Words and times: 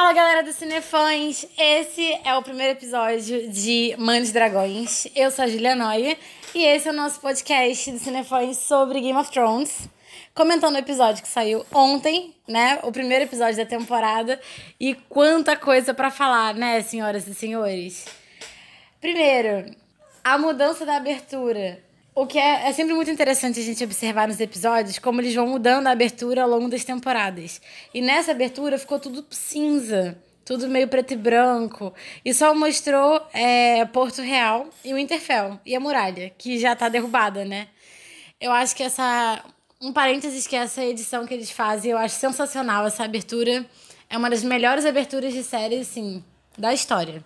Fala 0.00 0.14
galera 0.14 0.42
do 0.42 0.50
Cinefãs! 0.50 1.46
Esse 1.58 2.18
é 2.24 2.34
o 2.34 2.42
primeiro 2.42 2.72
episódio 2.72 3.50
de 3.50 3.94
Manos 3.98 4.32
Dragões. 4.32 5.06
Eu 5.14 5.30
sou 5.30 5.44
a 5.44 5.46
Julia 5.46 5.74
Noia 5.74 6.16
e 6.54 6.64
esse 6.64 6.88
é 6.88 6.90
o 6.90 6.94
nosso 6.94 7.20
podcast 7.20 7.92
do 7.92 7.98
Cinefãs 7.98 8.56
sobre 8.56 8.98
Game 8.98 9.18
of 9.18 9.30
Thrones. 9.30 9.90
Comentando 10.34 10.76
o 10.76 10.78
episódio 10.78 11.22
que 11.22 11.28
saiu 11.28 11.66
ontem, 11.70 12.34
né? 12.48 12.80
O 12.82 12.90
primeiro 12.90 13.24
episódio 13.24 13.58
da 13.58 13.66
temporada. 13.66 14.40
E 14.80 14.94
quanta 14.94 15.54
coisa 15.54 15.92
para 15.92 16.10
falar, 16.10 16.54
né, 16.54 16.80
senhoras 16.80 17.28
e 17.28 17.34
senhores? 17.34 18.06
Primeiro, 19.02 19.70
a 20.24 20.38
mudança 20.38 20.86
da 20.86 20.96
abertura. 20.96 21.78
O 22.14 22.26
que 22.26 22.38
é, 22.38 22.68
é 22.68 22.72
sempre 22.72 22.92
muito 22.92 23.10
interessante 23.10 23.60
a 23.60 23.62
gente 23.62 23.84
observar 23.84 24.26
nos 24.26 24.40
episódios 24.40 24.98
como 24.98 25.20
eles 25.20 25.34
vão 25.34 25.46
mudando 25.46 25.86
a 25.86 25.92
abertura 25.92 26.42
ao 26.42 26.48
longo 26.48 26.68
das 26.68 26.84
temporadas. 26.84 27.60
E 27.94 28.00
nessa 28.00 28.32
abertura 28.32 28.78
ficou 28.78 28.98
tudo 28.98 29.24
cinza, 29.30 30.18
tudo 30.44 30.68
meio 30.68 30.88
preto 30.88 31.14
e 31.14 31.16
branco. 31.16 31.94
E 32.24 32.34
só 32.34 32.52
mostrou 32.52 33.22
é, 33.32 33.84
Porto 33.86 34.20
Real 34.22 34.68
e 34.84 34.92
o 34.92 34.98
Interfell 34.98 35.60
e 35.64 35.76
a 35.76 35.80
muralha, 35.80 36.30
que 36.36 36.58
já 36.58 36.74
tá 36.74 36.88
derrubada, 36.88 37.44
né? 37.44 37.68
Eu 38.40 38.50
acho 38.52 38.74
que 38.74 38.82
essa. 38.82 39.44
Um 39.80 39.92
parênteses 39.92 40.46
que 40.46 40.56
essa 40.56 40.84
edição 40.84 41.26
que 41.26 41.32
eles 41.32 41.50
fazem, 41.50 41.92
eu 41.92 41.98
acho 41.98 42.16
sensacional. 42.16 42.86
Essa 42.86 43.04
abertura 43.04 43.64
é 44.10 44.18
uma 44.18 44.28
das 44.28 44.42
melhores 44.42 44.84
aberturas 44.84 45.32
de 45.32 45.42
série, 45.42 45.78
assim, 45.78 46.22
da 46.58 46.74
história. 46.74 47.24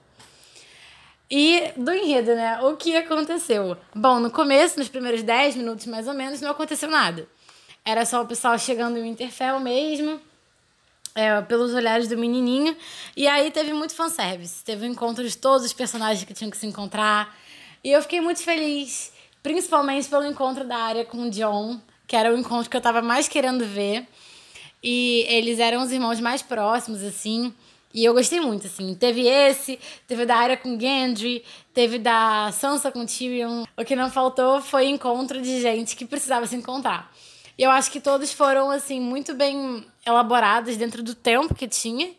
E 1.31 1.73
do 1.77 1.93
enredo, 1.93 2.35
né? 2.35 2.61
O 2.63 2.77
que 2.77 2.95
aconteceu? 2.97 3.77
Bom, 3.95 4.21
no 4.21 4.31
começo, 4.31 4.79
nos 4.79 4.89
primeiros 4.89 5.23
10 5.23 5.57
minutos 5.57 5.87
mais 5.87 6.07
ou 6.07 6.15
menos, 6.15 6.41
não 6.41 6.51
aconteceu 6.51 6.91
nada. 6.91 7.27
Era 7.85 8.05
só 8.05 8.23
o 8.23 8.27
pessoal 8.27 8.59
chegando 8.59 8.99
em 8.99 9.09
Interfell 9.09 9.59
mesmo, 9.61 10.21
é, 11.15 11.41
pelos 11.43 11.75
olhares 11.75 12.09
do 12.09 12.17
menininho. 12.17 12.77
E 13.17 13.27
aí 13.27 13.51
teve 13.51 13.73
muito 13.73 13.95
fanservice. 13.95 14.65
Teve 14.65 14.87
o 14.87 14.89
um 14.89 14.93
encontro 14.93 15.27
de 15.27 15.37
todos 15.37 15.67
os 15.67 15.73
personagens 15.73 16.25
que 16.25 16.35
tinham 16.35 16.51
que 16.51 16.57
se 16.57 16.67
encontrar. 16.67 17.37
E 17.83 17.91
eu 17.91 18.01
fiquei 18.03 18.21
muito 18.21 18.43
feliz, 18.43 19.13
principalmente 19.43 20.09
pelo 20.09 20.25
encontro 20.25 20.65
da 20.65 20.77
área 20.77 21.05
com 21.05 21.27
o 21.27 21.31
John, 21.31 21.81
que 22.07 22.17
era 22.17 22.33
o 22.33 22.39
encontro 22.39 22.71
que 22.71 22.77
eu 22.77 22.81
tava 22.81 23.03
mais 23.03 23.29
querendo 23.29 23.65
ver. 23.65 24.07
E 24.83 25.25
eles 25.29 25.59
eram 25.59 25.83
os 25.83 25.93
irmãos 25.93 26.21
mais 26.21 26.43
próximos, 26.43 27.03
assim. 27.03 27.55
E 27.95 28.05
eu 28.05 28.13
gostei 28.13 28.41
muito, 28.41 28.67
assim. 28.67 28.93
Teve 28.97 29.29
esse, 29.29 29.79
teve 30.09 30.27
da 30.27 30.35
Arya 30.35 30.57
com 30.57 30.79
Gendry, 30.79 31.45
teve 31.73 31.97
da 31.97 32.51
Sansa 32.51 32.91
com 32.91 33.07
Tyrion. 33.07 33.65
O 33.77 33.85
que 33.85 33.95
não 33.95 34.11
faltou 34.11 34.61
foi 34.61 34.87
encontro 34.87 35.41
de 35.41 35.63
gente 35.63 35.95
que 35.95 36.05
precisava 36.05 36.45
se 36.45 36.57
encontrar. 36.57 37.15
E 37.57 37.63
eu 37.63 37.71
acho 37.71 37.93
que 37.93 38.01
todos 38.01 38.33
foram, 38.33 38.69
assim, 38.69 39.01
muito 39.01 39.33
bem 39.33 39.87
elaborados 40.05 40.77
dentro 40.77 41.05
do 41.05 41.15
tempo 41.15 41.55
que 41.55 41.69
tinha. 41.69 42.11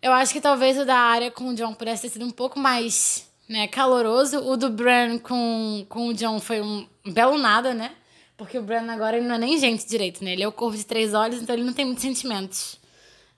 Eu 0.00 0.10
acho 0.10 0.32
que 0.32 0.40
talvez 0.40 0.78
o 0.78 0.86
da 0.86 0.96
Arya 0.96 1.30
com 1.30 1.50
o 1.50 1.54
John 1.54 1.74
pudesse 1.74 2.02
ter 2.02 2.08
sido 2.08 2.24
um 2.24 2.30
pouco 2.30 2.58
mais 2.58 3.30
né, 3.46 3.68
caloroso. 3.68 4.38
O 4.38 4.56
do 4.56 4.70
Bran 4.70 5.18
com, 5.18 5.84
com 5.86 6.08
o 6.08 6.14
John 6.14 6.40
foi 6.40 6.62
um 6.62 6.86
belo 7.04 7.36
nada, 7.36 7.74
né? 7.74 7.92
Porque 8.38 8.56
o 8.56 8.62
Bran 8.62 8.90
agora 8.90 9.18
ele 9.18 9.26
não 9.26 9.34
é 9.34 9.38
nem 9.38 9.58
gente 9.58 9.86
direito, 9.86 10.24
né? 10.24 10.32
Ele 10.32 10.44
é 10.44 10.48
o 10.48 10.52
corvo 10.52 10.78
de 10.78 10.86
três 10.86 11.12
olhos, 11.12 11.42
então 11.42 11.54
ele 11.54 11.64
não 11.64 11.74
tem 11.74 11.84
muitos 11.84 12.02
sentimentos 12.02 12.78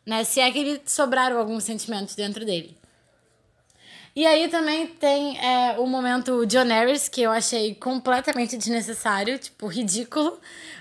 né? 0.05 0.25
Se 0.25 0.41
é 0.41 0.51
que 0.51 0.59
ele 0.59 0.83
sobraram 0.87 1.39
alguns 1.39 1.65
sentimentos 1.65 2.15
dentro 2.15 2.45
dele. 2.45 2.77
E 4.15 4.27
aí 4.27 4.49
também 4.49 4.89
tem 4.89 5.39
é, 5.39 5.79
o 5.79 5.87
momento 5.87 6.45
John 6.47 6.67
Harris, 6.67 7.09
que 7.09 7.23
eu 7.23 7.31
achei 7.31 7.75
completamente 7.77 8.57
desnecessário, 8.57 9.39
tipo, 9.39 9.67
ridículo 9.69 10.39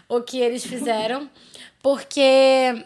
o 0.07 0.21
que 0.21 0.39
eles 0.39 0.65
fizeram. 0.65 1.29
Porque, 1.81 2.83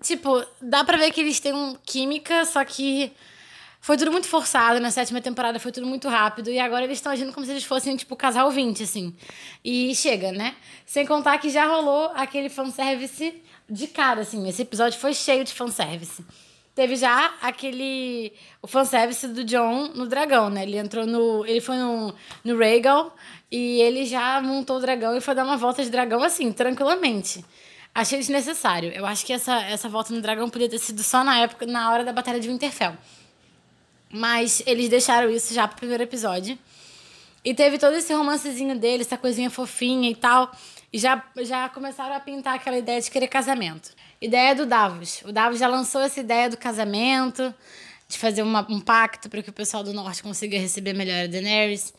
tipo, 0.00 0.44
dá 0.60 0.82
pra 0.82 0.96
ver 0.96 1.12
que 1.12 1.20
eles 1.20 1.38
têm 1.38 1.52
um 1.52 1.76
química, 1.84 2.44
só 2.46 2.64
que 2.64 3.12
foi 3.80 3.96
tudo 3.96 4.10
muito 4.10 4.26
forçado. 4.26 4.80
Na 4.80 4.90
sétima 4.90 5.20
temporada 5.20 5.60
foi 5.60 5.70
tudo 5.70 5.86
muito 5.86 6.08
rápido. 6.08 6.50
E 6.50 6.58
agora 6.58 6.84
eles 6.84 6.98
estão 6.98 7.12
agindo 7.12 7.32
como 7.32 7.44
se 7.44 7.52
eles 7.52 7.64
fossem, 7.64 7.96
tipo, 7.96 8.16
casal 8.16 8.50
20, 8.50 8.82
assim. 8.82 9.14
E 9.62 9.94
chega, 9.94 10.32
né? 10.32 10.56
Sem 10.86 11.06
contar 11.06 11.38
que 11.38 11.50
já 11.50 11.66
rolou 11.66 12.10
aquele 12.14 12.48
fanservice 12.48 13.42
de 13.70 13.86
cara, 13.86 14.22
assim. 14.22 14.48
Esse 14.48 14.62
episódio 14.62 14.98
foi 14.98 15.14
cheio 15.14 15.44
de 15.44 15.54
fanservice. 15.54 16.24
Teve 16.74 16.96
já 16.96 17.34
aquele. 17.40 18.32
O 18.62 18.66
fanservice 18.66 19.28
do 19.28 19.44
John 19.44 19.88
no 19.94 20.06
dragão, 20.06 20.50
né? 20.50 20.62
Ele 20.62 20.76
entrou 20.78 21.06
no. 21.06 21.44
Ele 21.46 21.60
foi 21.60 21.76
no, 21.76 22.14
no 22.44 22.58
Regal 22.58 23.14
e 23.50 23.80
ele 23.80 24.04
já 24.06 24.40
montou 24.40 24.76
o 24.76 24.80
dragão 24.80 25.16
e 25.16 25.20
foi 25.20 25.34
dar 25.34 25.44
uma 25.44 25.56
volta 25.56 25.82
de 25.82 25.90
dragão, 25.90 26.22
assim, 26.22 26.52
tranquilamente. 26.52 27.44
Achei 27.94 28.18
desnecessário. 28.18 28.92
Eu 28.92 29.04
acho 29.04 29.26
que 29.26 29.32
essa, 29.32 29.60
essa 29.62 29.88
volta 29.88 30.14
no 30.14 30.20
dragão 30.20 30.48
podia 30.48 30.68
ter 30.68 30.78
sido 30.78 31.02
só 31.02 31.24
na 31.24 31.40
época, 31.40 31.66
na 31.66 31.90
hora 31.92 32.04
da 32.04 32.12
Batalha 32.12 32.38
de 32.38 32.48
Winterfell. 32.48 32.96
Mas 34.12 34.62
eles 34.66 34.88
deixaram 34.88 35.28
isso 35.30 35.52
já 35.52 35.66
pro 35.66 35.78
primeiro 35.78 36.02
episódio. 36.02 36.58
E 37.44 37.54
teve 37.54 37.78
todo 37.78 37.94
esse 37.94 38.12
romancezinho 38.12 38.78
dele, 38.78 39.02
essa 39.02 39.16
coisinha 39.16 39.50
fofinha 39.50 40.10
e 40.10 40.14
tal. 40.14 40.50
E 40.92 40.98
já, 40.98 41.24
já 41.42 41.68
começaram 41.68 42.14
a 42.14 42.20
pintar 42.20 42.56
aquela 42.56 42.76
ideia 42.76 43.00
de 43.00 43.10
querer 43.10 43.28
casamento. 43.28 43.92
Ideia 44.20 44.54
do 44.54 44.66
Davos. 44.66 45.22
O 45.24 45.32
Davos 45.32 45.58
já 45.58 45.68
lançou 45.68 46.00
essa 46.00 46.18
ideia 46.20 46.50
do 46.50 46.56
casamento, 46.56 47.54
de 48.08 48.18
fazer 48.18 48.42
uma, 48.42 48.66
um 48.68 48.80
pacto 48.80 49.28
para 49.28 49.42
que 49.42 49.50
o 49.50 49.52
pessoal 49.52 49.84
do 49.84 49.92
norte 49.92 50.22
consiga 50.22 50.58
receber 50.58 50.92
melhor 50.92 51.24
a 51.24 51.26
Daenerys. 51.28 51.94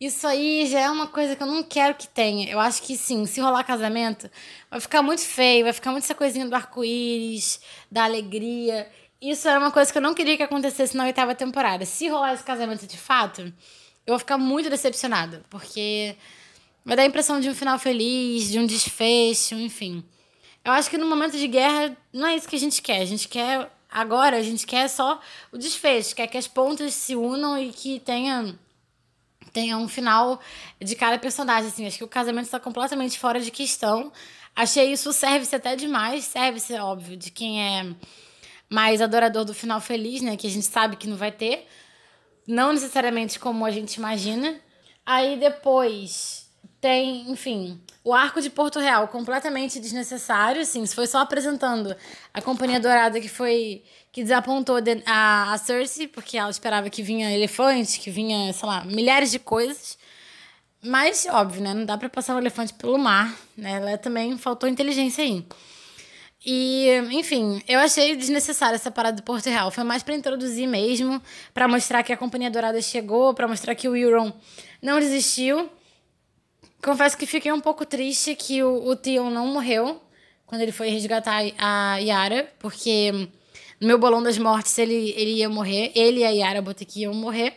Isso 0.00 0.28
aí 0.28 0.64
já 0.66 0.78
é 0.78 0.90
uma 0.90 1.08
coisa 1.08 1.34
que 1.34 1.42
eu 1.42 1.46
não 1.46 1.64
quero 1.64 1.96
que 1.96 2.06
tenha. 2.06 2.48
Eu 2.48 2.60
acho 2.60 2.80
que 2.82 2.96
sim, 2.96 3.26
se 3.26 3.40
rolar 3.40 3.64
casamento, 3.64 4.30
vai 4.70 4.80
ficar 4.80 5.02
muito 5.02 5.22
feio, 5.22 5.64
vai 5.64 5.72
ficar 5.72 5.90
muito 5.90 6.04
essa 6.04 6.14
coisinha 6.14 6.46
do 6.46 6.54
arco-íris, 6.54 7.60
da 7.90 8.04
alegria. 8.04 8.88
Isso 9.20 9.48
era 9.48 9.58
uma 9.58 9.72
coisa 9.72 9.90
que 9.90 9.98
eu 9.98 10.02
não 10.02 10.14
queria 10.14 10.36
que 10.36 10.42
acontecesse 10.44 10.96
na 10.96 11.04
oitava 11.04 11.34
temporada. 11.34 11.84
Se 11.84 12.06
rolar 12.06 12.34
esse 12.34 12.44
casamento 12.44 12.86
de 12.86 12.96
fato, 12.96 13.40
eu 14.06 14.12
vou 14.12 14.18
ficar 14.20 14.38
muito 14.38 14.70
decepcionada, 14.70 15.42
porque 15.50 16.14
Vai 16.88 16.96
dar 16.96 17.02
a 17.02 17.06
impressão 17.06 17.38
de 17.38 17.50
um 17.50 17.54
final 17.54 17.78
feliz, 17.78 18.50
de 18.50 18.58
um 18.58 18.64
desfecho, 18.64 19.54
enfim. 19.56 20.02
Eu 20.64 20.72
acho 20.72 20.88
que 20.88 20.96
no 20.96 21.04
momento 21.04 21.36
de 21.36 21.46
guerra 21.46 21.94
não 22.10 22.26
é 22.26 22.34
isso 22.34 22.48
que 22.48 22.56
a 22.56 22.58
gente 22.58 22.80
quer. 22.80 23.02
A 23.02 23.04
gente 23.04 23.28
quer 23.28 23.70
agora, 23.90 24.38
a 24.38 24.42
gente 24.42 24.66
quer 24.66 24.88
só 24.88 25.20
o 25.52 25.58
desfecho, 25.58 26.16
quer 26.16 26.26
que 26.28 26.38
as 26.38 26.48
pontas 26.48 26.94
se 26.94 27.14
unam 27.14 27.58
e 27.58 27.74
que 27.74 28.00
tenha 28.00 28.58
tenha 29.52 29.76
um 29.76 29.86
final 29.86 30.40
de 30.80 30.96
cada 30.96 31.18
personagem 31.18 31.68
assim. 31.68 31.86
Acho 31.86 31.98
que 31.98 32.04
o 32.04 32.08
casamento 32.08 32.46
está 32.46 32.58
completamente 32.58 33.18
fora 33.18 33.38
de 33.38 33.50
questão. 33.50 34.10
Achei 34.56 34.90
isso 34.90 35.12
serve-se 35.12 35.54
até 35.54 35.76
demais, 35.76 36.24
serve-se 36.24 36.72
óbvio 36.78 37.18
de 37.18 37.30
quem 37.30 37.62
é 37.62 37.94
mais 38.70 39.02
adorador 39.02 39.44
do 39.44 39.52
final 39.52 39.78
feliz, 39.78 40.22
né, 40.22 40.38
que 40.38 40.46
a 40.46 40.50
gente 40.50 40.64
sabe 40.64 40.96
que 40.96 41.06
não 41.06 41.18
vai 41.18 41.32
ter, 41.32 41.68
não 42.46 42.72
necessariamente 42.72 43.38
como 43.38 43.66
a 43.66 43.70
gente 43.70 43.96
imagina. 43.96 44.58
Aí 45.04 45.36
depois 45.36 46.37
tem, 46.80 47.30
enfim, 47.30 47.80
o 48.04 48.14
arco 48.14 48.40
de 48.40 48.48
Porto 48.48 48.78
Real 48.78 49.08
completamente 49.08 49.80
desnecessário, 49.80 50.62
assim, 50.62 50.84
se 50.86 50.94
foi 50.94 51.06
só 51.06 51.18
apresentando 51.18 51.94
a 52.32 52.40
Companhia 52.40 52.80
Dourada 52.80 53.20
que 53.20 53.28
foi 53.28 53.82
que 54.12 54.22
desapontou 54.22 54.78
a, 55.06 55.52
a 55.52 55.58
Cersei, 55.58 56.08
porque 56.08 56.38
ela 56.38 56.50
esperava 56.50 56.88
que 56.88 57.02
vinha 57.02 57.30
elefante, 57.30 58.00
que 58.00 58.10
vinha, 58.10 58.52
sei 58.52 58.68
lá, 58.68 58.84
milhares 58.84 59.30
de 59.30 59.38
coisas. 59.38 59.98
Mas, 60.82 61.26
óbvio, 61.30 61.62
né? 61.62 61.74
Não 61.74 61.84
dá 61.84 61.98
para 61.98 62.08
passar 62.08 62.34
um 62.34 62.38
elefante 62.38 62.72
pelo 62.74 62.98
mar, 62.98 63.36
né? 63.56 63.72
Ela 63.72 63.98
também 63.98 64.36
faltou 64.38 64.68
inteligência 64.68 65.22
aí. 65.22 65.44
E, 66.44 66.88
enfim, 67.10 67.62
eu 67.68 67.80
achei 67.80 68.16
desnecessária 68.16 68.76
essa 68.76 68.90
parada 68.90 69.16
do 69.16 69.22
Porto 69.22 69.46
Real. 69.46 69.70
Foi 69.70 69.84
mais 69.84 70.02
para 70.02 70.14
introduzir 70.14 70.66
mesmo, 70.66 71.20
para 71.52 71.68
mostrar 71.68 72.02
que 72.02 72.12
a 72.12 72.16
Companhia 72.16 72.50
Dourada 72.50 72.80
chegou, 72.80 73.34
para 73.34 73.46
mostrar 73.46 73.74
que 73.74 73.88
o 73.88 73.96
Euron 73.96 74.32
não 74.80 74.98
desistiu 74.98 75.68
Confesso 76.82 77.16
que 77.16 77.26
fiquei 77.26 77.52
um 77.52 77.60
pouco 77.60 77.84
triste 77.84 78.34
que 78.34 78.62
o, 78.62 78.86
o 78.86 78.96
Theon 78.96 79.30
não 79.30 79.46
morreu 79.46 80.00
quando 80.46 80.62
ele 80.62 80.72
foi 80.72 80.88
resgatar 80.88 81.42
a 81.58 81.96
Yara, 81.98 82.50
porque 82.58 83.28
no 83.80 83.86
meu 83.86 83.98
bolão 83.98 84.22
das 84.22 84.38
mortes 84.38 84.78
ele, 84.78 85.12
ele 85.16 85.32
ia 85.34 85.48
morrer, 85.48 85.92
ele 85.94 86.20
e 86.20 86.24
a 86.24 86.30
Yara 86.30 86.62
Boteki 86.62 87.02
iam 87.02 87.14
morrer. 87.14 87.54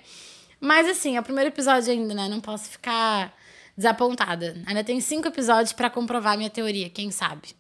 Mas 0.59 0.87
assim, 0.87 1.15
é 1.15 1.19
o 1.19 1.23
primeiro 1.23 1.49
episódio 1.49 1.91
ainda, 1.91 2.13
né? 2.13 2.27
Não 2.27 2.39
posso 2.39 2.69
ficar 2.69 3.33
desapontada. 3.75 4.61
Ainda 4.65 4.83
tem 4.83 4.99
cinco 4.99 5.27
episódios 5.27 5.73
para 5.73 5.89
comprovar 5.89 6.37
minha 6.37 6.49
teoria, 6.49 6.89
quem 6.89 7.09
sabe. 7.11 7.55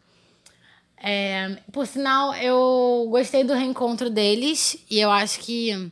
É, 1.03 1.57
por 1.71 1.87
sinal, 1.87 2.35
eu 2.35 3.07
gostei 3.09 3.43
do 3.43 3.53
reencontro 3.53 4.09
deles 4.09 4.77
e 4.89 4.99
eu 4.99 5.09
acho 5.09 5.39
que 5.39 5.91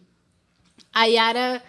a 0.94 1.06
Yara, 1.06 1.63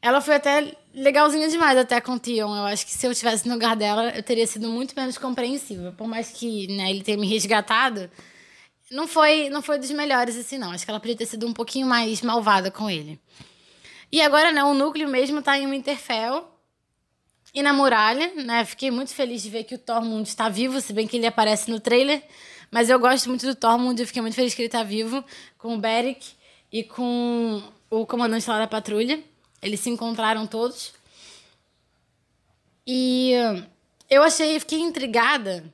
ela 0.00 0.20
foi 0.20 0.36
até 0.36 0.76
legalzinha 0.96 1.48
demais 1.48 1.76
até 1.76 2.00
com 2.00 2.12
o 2.12 2.18
Tion. 2.18 2.56
Eu 2.56 2.64
acho 2.64 2.86
que 2.86 2.92
se 2.92 3.06
eu 3.06 3.14
tivesse 3.14 3.46
no 3.46 3.54
lugar 3.54 3.76
dela, 3.76 4.10
eu 4.16 4.22
teria 4.22 4.46
sido 4.46 4.68
muito 4.68 4.94
menos 4.96 5.18
compreensiva. 5.18 5.92
Por 5.92 6.08
mais 6.08 6.30
que 6.30 6.66
né, 6.68 6.90
ele 6.90 7.02
tenha 7.02 7.18
me 7.18 7.28
resgatado, 7.28 8.10
não 8.90 9.06
foi, 9.06 9.50
não 9.50 9.60
foi 9.60 9.78
dos 9.78 9.90
melhores 9.90 10.36
assim, 10.36 10.56
não. 10.56 10.72
Acho 10.72 10.84
que 10.84 10.90
ela 10.90 10.98
podia 10.98 11.16
ter 11.16 11.26
sido 11.26 11.46
um 11.46 11.52
pouquinho 11.52 11.86
mais 11.86 12.22
malvada 12.22 12.70
com 12.70 12.88
ele. 12.88 13.20
E 14.10 14.22
agora, 14.22 14.50
né, 14.50 14.64
o 14.64 14.72
núcleo 14.72 15.08
mesmo 15.08 15.42
tá 15.42 15.58
em 15.58 15.68
Winterfell 15.68 16.48
e 17.52 17.62
na 17.62 17.72
muralha, 17.72 18.32
né? 18.34 18.64
Fiquei 18.64 18.90
muito 18.90 19.12
feliz 19.12 19.42
de 19.42 19.50
ver 19.50 19.64
que 19.64 19.74
o 19.74 19.78
Tormund 19.78 20.26
está 20.28 20.48
vivo, 20.48 20.80
se 20.80 20.92
bem 20.92 21.06
que 21.06 21.16
ele 21.16 21.26
aparece 21.26 21.70
no 21.70 21.80
trailer, 21.80 22.22
Mas 22.70 22.90
eu 22.90 22.98
gosto 22.98 23.28
muito 23.28 23.46
do 23.46 23.54
Tormund, 23.54 24.00
eu 24.00 24.06
fiquei 24.06 24.22
muito 24.22 24.34
feliz 24.34 24.54
que 24.54 24.62
ele 24.62 24.68
tá 24.68 24.82
vivo, 24.82 25.24
com 25.56 25.74
o 25.74 25.78
Beric 25.78 26.26
e 26.72 26.82
com 26.84 27.62
o 27.90 28.06
comandante 28.06 28.48
lá 28.48 28.58
da 28.58 28.66
patrulha. 28.66 29.22
Eles 29.66 29.80
se 29.80 29.90
encontraram 29.90 30.46
todos. 30.46 30.92
E 32.86 33.32
eu 34.08 34.22
achei, 34.22 34.60
fiquei 34.60 34.78
intrigada 34.78 35.64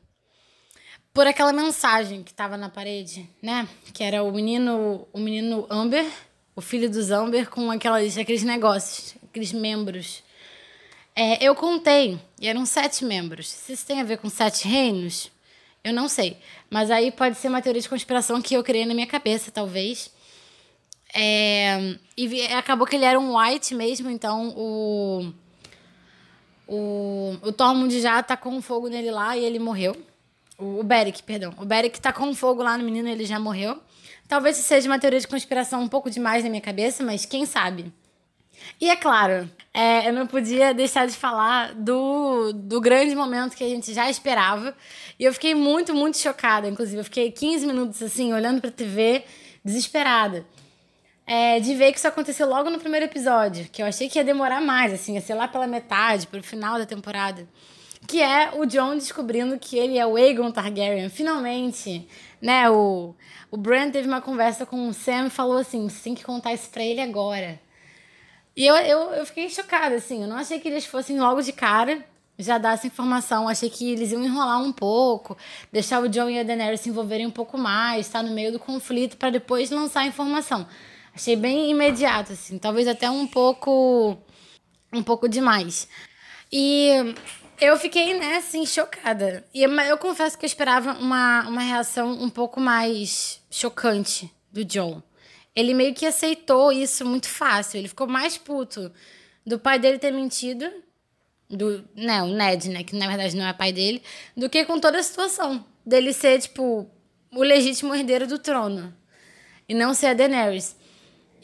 por 1.12 1.26
aquela 1.26 1.52
mensagem 1.52 2.22
que 2.22 2.32
tava 2.32 2.56
na 2.56 2.70
parede, 2.70 3.28
né? 3.42 3.68
Que 3.92 4.02
era 4.02 4.22
o 4.22 4.32
menino, 4.32 5.06
o 5.12 5.20
menino 5.20 5.66
Amber, 5.68 6.10
o 6.56 6.62
filho 6.62 6.88
dos 6.88 7.10
Amber, 7.10 7.50
com 7.50 7.70
aquelas, 7.70 8.16
aqueles 8.16 8.42
negócios, 8.42 9.14
aqueles 9.28 9.52
membros. 9.52 10.22
É, 11.14 11.44
eu 11.44 11.54
contei, 11.54 12.18
e 12.40 12.48
eram 12.48 12.64
sete 12.64 13.04
membros. 13.04 13.46
Se 13.46 13.74
isso 13.74 13.84
tem 13.84 14.00
a 14.00 14.04
ver 14.04 14.16
com 14.16 14.30
sete 14.30 14.66
reinos, 14.66 15.30
eu 15.84 15.92
não 15.92 16.08
sei. 16.08 16.38
Mas 16.70 16.90
aí 16.90 17.12
pode 17.12 17.36
ser 17.36 17.48
uma 17.48 17.60
teoria 17.60 17.82
de 17.82 17.90
conspiração 17.90 18.40
que 18.40 18.54
eu 18.54 18.64
criei 18.64 18.86
na 18.86 18.94
minha 18.94 19.06
cabeça, 19.06 19.50
talvez. 19.50 20.10
É, 21.14 21.96
e 22.16 22.42
acabou 22.52 22.86
que 22.86 22.96
ele 22.96 23.04
era 23.04 23.20
um 23.20 23.38
white 23.38 23.74
mesmo, 23.74 24.10
então 24.10 24.48
o. 24.56 25.32
O, 26.66 27.36
o 27.42 27.52
Tormund 27.52 28.00
já 28.00 28.22
tá 28.22 28.34
com 28.34 28.62
fogo 28.62 28.88
nele 28.88 29.10
lá 29.10 29.36
e 29.36 29.44
ele 29.44 29.58
morreu. 29.58 29.94
O, 30.56 30.80
o 30.80 30.82
Beric, 30.82 31.22
perdão. 31.22 31.52
O 31.58 31.66
Beric 31.66 32.00
tá 32.00 32.12
com 32.12 32.34
fogo 32.34 32.62
lá 32.62 32.78
no 32.78 32.84
menino 32.84 33.08
ele 33.08 33.26
já 33.26 33.38
morreu. 33.38 33.78
Talvez 34.26 34.56
seja 34.56 34.88
uma 34.88 34.98
teoria 34.98 35.20
de 35.20 35.28
conspiração 35.28 35.82
um 35.82 35.88
pouco 35.88 36.08
demais 36.08 36.44
na 36.44 36.48
minha 36.48 36.62
cabeça, 36.62 37.02
mas 37.04 37.26
quem 37.26 37.44
sabe? 37.44 37.92
E 38.80 38.88
é 38.88 38.96
claro, 38.96 39.50
é, 39.74 40.08
eu 40.08 40.12
não 40.14 40.26
podia 40.26 40.72
deixar 40.72 41.06
de 41.06 41.14
falar 41.14 41.74
do, 41.74 42.52
do 42.54 42.80
grande 42.80 43.14
momento 43.14 43.54
que 43.54 43.64
a 43.64 43.68
gente 43.68 43.92
já 43.92 44.08
esperava. 44.08 44.74
E 45.18 45.24
eu 45.24 45.32
fiquei 45.34 45.54
muito, 45.54 45.92
muito 45.92 46.16
chocada. 46.16 46.68
Inclusive, 46.68 47.00
eu 47.00 47.04
fiquei 47.04 47.30
15 47.30 47.66
minutos 47.66 48.02
assim, 48.02 48.32
olhando 48.32 48.62
pra 48.62 48.70
TV, 48.70 49.24
desesperada 49.62 50.46
é, 51.34 51.58
de 51.58 51.74
ver 51.74 51.92
que 51.92 51.98
isso 51.98 52.06
aconteceu 52.06 52.46
logo 52.46 52.68
no 52.68 52.78
primeiro 52.78 53.06
episódio, 53.06 53.66
que 53.72 53.80
eu 53.80 53.86
achei 53.86 54.06
que 54.06 54.18
ia 54.18 54.24
demorar 54.24 54.60
mais, 54.60 54.92
assim, 54.92 55.14
ia 55.14 55.20
ser 55.22 55.32
lá 55.32 55.48
pela 55.48 55.66
metade, 55.66 56.26
pro 56.26 56.42
final 56.42 56.78
da 56.78 56.84
temporada. 56.84 57.48
Que 58.06 58.20
é 58.20 58.50
o 58.54 58.66
John 58.66 58.96
descobrindo 58.96 59.58
que 59.58 59.78
ele 59.78 59.96
é 59.96 60.06
o 60.06 60.16
Aegon 60.16 60.52
Targaryen, 60.52 61.08
finalmente. 61.08 62.06
Né, 62.38 62.68
o, 62.68 63.14
o 63.50 63.56
Bran 63.56 63.90
teve 63.90 64.06
uma 64.06 64.20
conversa 64.20 64.66
com 64.66 64.88
o 64.88 64.92
Sam 64.92 65.28
e 65.28 65.30
falou 65.30 65.56
assim: 65.56 65.88
você 65.88 66.02
tem 66.02 66.14
que 66.14 66.22
contar 66.22 66.52
isso 66.52 66.68
pra 66.68 66.84
ele 66.84 67.00
agora. 67.00 67.58
E 68.54 68.66
eu, 68.66 68.76
eu, 68.76 69.00
eu 69.14 69.24
fiquei 69.24 69.48
chocada, 69.48 69.94
assim, 69.94 70.20
eu 70.20 70.28
não 70.28 70.36
achei 70.36 70.60
que 70.60 70.68
eles 70.68 70.84
fossem 70.84 71.18
logo 71.18 71.40
de 71.40 71.54
cara 71.54 72.04
já 72.38 72.58
dar 72.58 72.74
essa 72.74 72.86
informação. 72.86 73.48
Achei 73.48 73.70
que 73.70 73.90
eles 73.90 74.12
iam 74.12 74.22
enrolar 74.22 74.60
um 74.60 74.72
pouco, 74.72 75.38
deixar 75.72 76.02
o 76.02 76.10
John 76.10 76.28
e 76.28 76.38
a 76.38 76.42
Daenerys 76.42 76.82
se 76.82 76.90
envolverem 76.90 77.26
um 77.26 77.30
pouco 77.30 77.56
mais, 77.56 78.06
estar 78.06 78.22
tá 78.22 78.28
no 78.28 78.34
meio 78.34 78.52
do 78.52 78.58
conflito 78.58 79.16
para 79.16 79.30
depois 79.30 79.70
lançar 79.70 80.00
a 80.00 80.06
informação. 80.06 80.66
Achei 81.14 81.36
bem 81.36 81.70
imediato, 81.70 82.32
assim. 82.32 82.58
Talvez 82.58 82.88
até 82.88 83.10
um 83.10 83.26
pouco. 83.26 84.16
Um 84.92 85.02
pouco 85.02 85.28
demais. 85.28 85.88
E 86.50 87.14
eu 87.60 87.76
fiquei, 87.78 88.18
né, 88.18 88.36
assim, 88.36 88.66
chocada. 88.66 89.44
E 89.54 89.62
eu 89.62 89.98
confesso 89.98 90.36
que 90.36 90.44
eu 90.44 90.48
esperava 90.48 90.92
uma, 90.94 91.48
uma 91.48 91.62
reação 91.62 92.12
um 92.12 92.28
pouco 92.28 92.60
mais 92.60 93.40
chocante 93.50 94.30
do 94.50 94.64
John. 94.64 95.02
Ele 95.54 95.74
meio 95.74 95.94
que 95.94 96.04
aceitou 96.04 96.72
isso 96.72 97.04
muito 97.04 97.28
fácil. 97.28 97.78
Ele 97.78 97.88
ficou 97.88 98.06
mais 98.06 98.36
puto 98.36 98.92
do 99.46 99.58
pai 99.58 99.78
dele 99.78 99.98
ter 99.98 100.10
mentido, 100.10 100.70
do, 101.48 101.84
né, 101.94 102.22
o 102.22 102.28
Ned, 102.28 102.68
né, 102.70 102.82
que 102.84 102.96
na 102.96 103.06
verdade 103.06 103.36
não 103.36 103.46
é 103.46 103.52
pai 103.52 103.72
dele, 103.72 104.02
do 104.36 104.48
que 104.48 104.64
com 104.64 104.78
toda 104.78 104.98
a 104.98 105.02
situação 105.02 105.64
dele 105.84 106.12
ser, 106.12 106.40
tipo, 106.40 106.88
o 107.30 107.42
legítimo 107.42 107.94
herdeiro 107.94 108.26
do 108.26 108.38
trono 108.38 108.94
e 109.68 109.74
não 109.74 109.94
ser 109.94 110.06
a 110.08 110.14
Daenerys. 110.14 110.76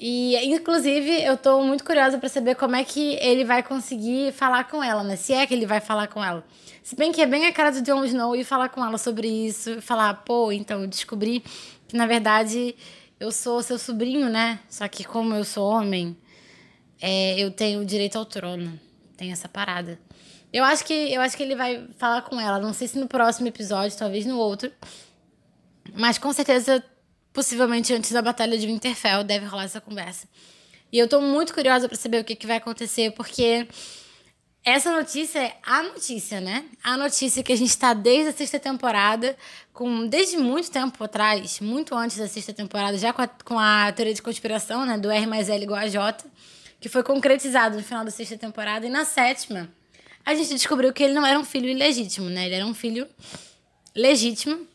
E, 0.00 0.36
inclusive, 0.54 1.24
eu 1.24 1.36
tô 1.36 1.60
muito 1.62 1.82
curiosa 1.82 2.18
para 2.18 2.28
saber 2.28 2.54
como 2.54 2.76
é 2.76 2.84
que 2.84 3.16
ele 3.16 3.44
vai 3.44 3.64
conseguir 3.64 4.32
falar 4.32 4.64
com 4.64 4.82
ela, 4.82 5.02
né? 5.02 5.16
Se 5.16 5.32
é 5.32 5.44
que 5.44 5.52
ele 5.52 5.66
vai 5.66 5.80
falar 5.80 6.06
com 6.06 6.24
ela. 6.24 6.44
Se 6.84 6.94
bem 6.94 7.10
que 7.10 7.20
é 7.20 7.26
bem 7.26 7.46
a 7.46 7.52
cara 7.52 7.72
do 7.72 7.82
Jon 7.82 8.04
Snow 8.04 8.36
ir 8.36 8.44
falar 8.44 8.68
com 8.68 8.84
ela 8.84 8.96
sobre 8.96 9.26
isso, 9.26 9.82
falar, 9.82 10.14
pô, 10.14 10.52
então 10.52 10.82
eu 10.82 10.86
descobri 10.86 11.42
que 11.88 11.96
na 11.96 12.06
verdade 12.06 12.76
eu 13.18 13.32
sou 13.32 13.60
seu 13.60 13.76
sobrinho, 13.76 14.28
né? 14.28 14.60
Só 14.68 14.86
que 14.86 15.02
como 15.02 15.34
eu 15.34 15.44
sou 15.44 15.68
homem, 15.68 16.16
é, 17.02 17.38
eu 17.38 17.50
tenho 17.50 17.84
direito 17.84 18.16
ao 18.16 18.24
trono. 18.24 18.78
Tem 19.16 19.32
essa 19.32 19.48
parada. 19.48 19.98
Eu 20.52 20.62
acho 20.62 20.84
que 20.84 20.94
eu 20.94 21.20
acho 21.20 21.36
que 21.36 21.42
ele 21.42 21.56
vai 21.56 21.88
falar 21.98 22.22
com 22.22 22.40
ela. 22.40 22.60
Não 22.60 22.72
sei 22.72 22.86
se 22.86 22.96
no 22.98 23.08
próximo 23.08 23.48
episódio, 23.48 23.98
talvez 23.98 24.24
no 24.24 24.38
outro. 24.38 24.70
Mas 25.92 26.18
com 26.18 26.32
certeza 26.32 26.82
possivelmente 27.32 27.92
antes 27.92 28.12
da 28.12 28.22
Batalha 28.22 28.58
de 28.58 28.66
Winterfell 28.66 29.24
deve 29.24 29.46
rolar 29.46 29.64
essa 29.64 29.80
conversa. 29.80 30.26
E 30.92 30.98
eu 30.98 31.06
tô 31.06 31.20
muito 31.20 31.52
curiosa 31.52 31.88
para 31.88 31.96
saber 31.96 32.20
o 32.20 32.24
que, 32.24 32.34
que 32.34 32.46
vai 32.46 32.56
acontecer, 32.56 33.12
porque 33.12 33.68
essa 34.64 34.90
notícia 34.90 35.38
é 35.38 35.56
a 35.62 35.82
notícia, 35.82 36.40
né? 36.40 36.64
A 36.82 36.96
notícia 36.96 37.42
que 37.42 37.52
a 37.52 37.56
gente 37.56 37.70
está 37.70 37.94
desde 37.94 38.30
a 38.30 38.32
sexta 38.32 38.58
temporada, 38.58 39.36
com 39.72 40.06
desde 40.06 40.36
muito 40.36 40.70
tempo 40.70 41.02
atrás, 41.04 41.60
muito 41.60 41.94
antes 41.94 42.18
da 42.18 42.28
sexta 42.28 42.52
temporada, 42.52 42.98
já 42.98 43.12
com 43.12 43.22
a, 43.22 43.28
com 43.28 43.58
a 43.58 43.92
teoria 43.92 44.14
de 44.14 44.22
conspiração, 44.22 44.84
né? 44.84 44.98
Do 44.98 45.10
R 45.10 45.26
mais 45.26 45.48
L 45.48 45.62
igual 45.62 45.80
a 45.80 45.88
J, 45.88 46.24
que 46.80 46.88
foi 46.88 47.02
concretizado 47.02 47.76
no 47.76 47.82
final 47.82 48.04
da 48.04 48.10
sexta 48.10 48.36
temporada. 48.36 48.86
E 48.86 48.90
na 48.90 49.04
sétima, 49.04 49.68
a 50.24 50.34
gente 50.34 50.54
descobriu 50.54 50.92
que 50.92 51.02
ele 51.02 51.14
não 51.14 51.24
era 51.24 51.38
um 51.38 51.44
filho 51.44 51.68
ilegítimo, 51.68 52.28
né? 52.28 52.46
Ele 52.46 52.54
era 52.54 52.66
um 52.66 52.74
filho 52.74 53.06
legítimo 53.94 54.66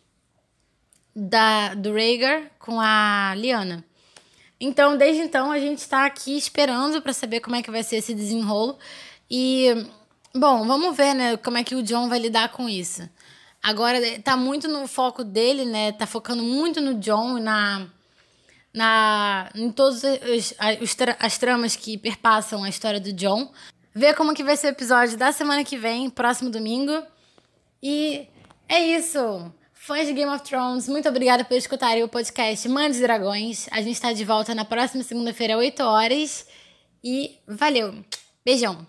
da, 1.16 1.74
do 1.74 1.94
Rhaegar 1.94 2.52
com 2.60 2.80
a 2.80 3.34
Liana. 3.36 3.86
Então, 4.60 4.98
desde 4.98 5.22
então, 5.22 5.52
a 5.52 5.60
gente 5.60 5.80
está 5.80 6.06
aqui 6.06 6.38
esperando 6.38 7.02
para 7.02 7.12
saber 7.12 7.42
como 7.42 7.56
é 7.56 7.62
que 7.62 7.70
vai 7.70 7.84
ser 7.84 7.98
esse 7.98 8.14
desenrolo. 8.14 8.78
E, 9.30 9.68
bom, 10.34 10.66
vamos 10.66 10.96
ver, 10.96 11.14
né, 11.14 11.38
como 11.38 11.58
é 11.58 11.64
que 11.64 11.76
o 11.76 11.84
John 11.84 12.08
vai 12.08 12.20
lidar 12.20 12.50
com 12.50 12.70
isso. 12.70 13.08
Agora, 13.62 14.00
tá 14.24 14.38
muito 14.38 14.68
no 14.68 14.88
foco 14.88 15.24
dele, 15.24 15.66
né, 15.66 15.92
tá 15.92 16.08
focando 16.08 16.44
muito 16.44 16.80
no 16.80 16.96
John 16.96 17.38
e 17.38 17.42
na, 17.42 17.88
na, 18.74 19.50
em 19.56 19.72
todas 19.72 20.04
as, 20.04 20.54
as, 20.58 20.96
as 21.20 21.38
tramas 21.38 21.76
que 21.76 21.98
perpassam 21.98 22.64
a 22.64 22.70
história 22.70 23.00
do 23.00 23.12
John. 23.14 23.52
Ver 23.94 24.16
como 24.16 24.34
que 24.34 24.44
vai 24.44 24.58
ser 24.58 24.68
o 24.68 24.70
episódio 24.72 25.18
da 25.18 25.32
semana 25.32 25.64
que 25.64 25.78
vem, 25.78 26.10
próximo 26.10 26.50
domingo. 26.50 27.04
E 27.82 28.28
é 28.68 28.80
isso. 28.80 29.52
Fãs 29.86 30.08
de 30.08 30.14
Game 30.14 30.32
of 30.32 30.46
Thrones, 30.46 30.88
muito 30.88 31.10
obrigada 31.10 31.44
por 31.44 31.58
escutarem 31.58 32.04
o 32.04 32.08
podcast 32.08 32.70
Mãe 32.70 32.90
Dragões. 32.90 33.68
A 33.70 33.82
gente 33.82 33.96
está 33.96 34.14
de 34.14 34.24
volta 34.24 34.56
na 34.56 34.64
próxima 34.64 35.04
segunda-feira, 35.04 35.58
8 35.58 35.84
horas. 35.84 36.48
E 37.04 37.38
valeu! 37.46 37.94
Beijão! 38.46 38.88